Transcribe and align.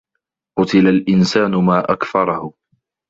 قُتِلَ 0.59 0.87
الإِنسانُ 0.87 1.55
ما 1.55 1.93
أَكفَرَهُ 1.93 2.53